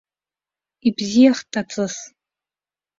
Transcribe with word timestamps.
Ибзиахт 0.87 1.51
аҵыс. 1.61 1.95